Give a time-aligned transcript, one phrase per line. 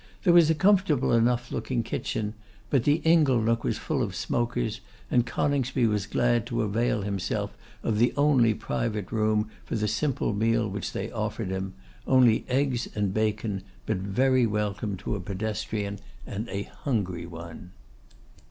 [0.23, 2.33] There was a comfortable enough looking kitchen;
[2.71, 4.81] but the ingle nook was full of smokers,
[5.11, 10.33] and Coningsby was glad to avail himself of the only private room for the simple
[10.33, 11.75] meal which they offered him,
[12.07, 17.69] only eggs and bacon; but very welcome to a pedestrian, and a hungry one.